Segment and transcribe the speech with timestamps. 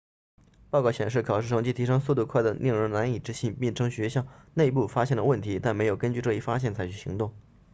[0.71, 7.31] 报告显示考试成绩提升速度快得令人难以置信并称学校内部发现了问题但没有根据这一发现采取行动